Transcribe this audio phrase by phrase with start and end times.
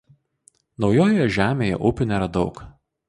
[0.85, 2.65] Naujojoje žemėje upių nėra daug.